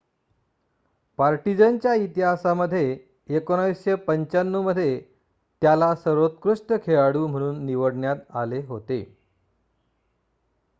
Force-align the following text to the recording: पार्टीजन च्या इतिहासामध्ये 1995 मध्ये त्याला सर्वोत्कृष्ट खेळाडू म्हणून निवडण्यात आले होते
पार्टीजन 1.19 1.77
च्या 1.77 1.93
इतिहासामध्ये 1.95 2.97
1995 3.29 4.61
मध्ये 4.63 4.99
त्याला 5.61 5.93
सर्वोत्कृष्ट 5.95 6.73
खेळाडू 6.83 7.25
म्हणून 7.27 7.65
निवडण्यात 7.65 8.35
आले 8.35 8.61
होते 8.65 9.03